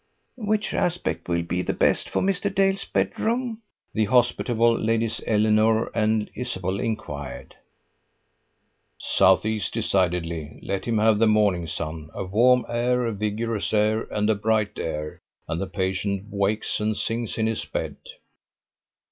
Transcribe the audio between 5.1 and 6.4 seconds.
Eleanor and